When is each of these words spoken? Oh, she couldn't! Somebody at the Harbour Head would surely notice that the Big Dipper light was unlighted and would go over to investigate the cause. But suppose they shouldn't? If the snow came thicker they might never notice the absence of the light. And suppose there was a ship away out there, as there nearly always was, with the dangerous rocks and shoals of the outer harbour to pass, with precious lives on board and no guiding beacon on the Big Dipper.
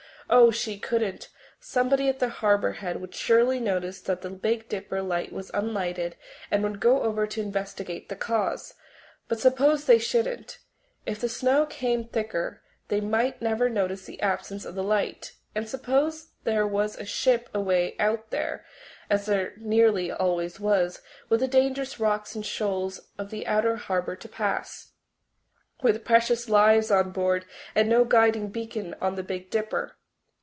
Oh, 0.33 0.49
she 0.49 0.79
couldn't! 0.79 1.27
Somebody 1.59 2.07
at 2.07 2.19
the 2.19 2.29
Harbour 2.29 2.71
Head 2.71 3.01
would 3.01 3.13
surely 3.13 3.59
notice 3.59 3.99
that 3.99 4.21
the 4.21 4.29
Big 4.29 4.69
Dipper 4.69 5.01
light 5.01 5.33
was 5.33 5.51
unlighted 5.53 6.15
and 6.49 6.63
would 6.63 6.79
go 6.79 7.01
over 7.03 7.27
to 7.27 7.41
investigate 7.41 8.07
the 8.07 8.15
cause. 8.15 8.75
But 9.27 9.41
suppose 9.41 9.83
they 9.83 9.99
shouldn't? 9.99 10.59
If 11.05 11.19
the 11.19 11.27
snow 11.27 11.65
came 11.65 12.05
thicker 12.07 12.61
they 12.87 13.01
might 13.01 13.41
never 13.41 13.67
notice 13.69 14.05
the 14.05 14.21
absence 14.21 14.63
of 14.63 14.73
the 14.73 14.83
light. 14.83 15.33
And 15.53 15.67
suppose 15.67 16.29
there 16.45 16.65
was 16.65 16.95
a 16.97 17.03
ship 17.03 17.49
away 17.53 17.97
out 17.99 18.29
there, 18.29 18.65
as 19.09 19.25
there 19.25 19.55
nearly 19.57 20.13
always 20.13 20.61
was, 20.61 21.01
with 21.27 21.41
the 21.41 21.47
dangerous 21.49 21.99
rocks 21.99 22.35
and 22.35 22.45
shoals 22.45 23.01
of 23.17 23.31
the 23.31 23.45
outer 23.47 23.75
harbour 23.75 24.15
to 24.15 24.29
pass, 24.29 24.93
with 25.83 26.05
precious 26.05 26.47
lives 26.47 26.89
on 26.89 27.11
board 27.11 27.43
and 27.75 27.89
no 27.89 28.05
guiding 28.05 28.47
beacon 28.47 28.95
on 29.01 29.15
the 29.15 29.23
Big 29.23 29.49
Dipper. 29.49 29.97